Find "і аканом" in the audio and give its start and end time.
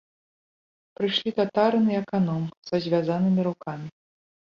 1.91-2.43